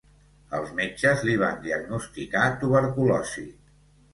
Els 0.59 0.69
metges 0.77 1.21
li 1.27 1.35
van 1.43 1.61
diagnosticar 1.67 2.49
tuberculosi. 2.65 3.47